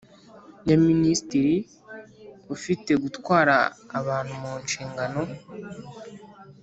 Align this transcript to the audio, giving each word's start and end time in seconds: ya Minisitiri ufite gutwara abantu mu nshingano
ya 0.69 0.77
Minisitiri 0.87 1.55
ufite 2.55 2.91
gutwara 3.03 3.55
abantu 3.99 4.33
mu 4.41 4.53
nshingano 4.63 5.21